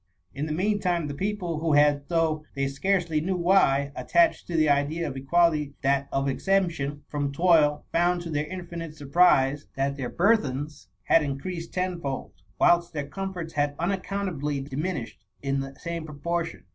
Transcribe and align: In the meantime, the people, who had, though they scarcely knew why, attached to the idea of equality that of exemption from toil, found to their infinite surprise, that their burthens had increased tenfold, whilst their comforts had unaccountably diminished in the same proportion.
In 0.33 0.47
the 0.47 0.51
meantime, 0.51 1.05
the 1.07 1.13
people, 1.13 1.59
who 1.59 1.73
had, 1.73 2.09
though 2.09 2.43
they 2.55 2.65
scarcely 2.67 3.21
knew 3.21 3.35
why, 3.35 3.91
attached 3.95 4.47
to 4.47 4.57
the 4.57 4.67
idea 4.67 5.07
of 5.07 5.15
equality 5.15 5.75
that 5.83 6.07
of 6.11 6.27
exemption 6.27 7.03
from 7.07 7.31
toil, 7.31 7.85
found 7.91 8.21
to 8.23 8.31
their 8.31 8.47
infinite 8.47 8.95
surprise, 8.95 9.67
that 9.75 9.97
their 9.97 10.09
burthens 10.09 10.87
had 11.03 11.21
increased 11.21 11.71
tenfold, 11.71 12.31
whilst 12.59 12.93
their 12.93 13.05
comforts 13.07 13.53
had 13.53 13.75
unaccountably 13.77 14.59
diminished 14.59 15.23
in 15.43 15.59
the 15.59 15.75
same 15.75 16.03
proportion. 16.07 16.63